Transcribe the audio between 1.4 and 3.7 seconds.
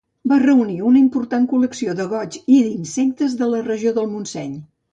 col·lecció de goigs i d'insectes de la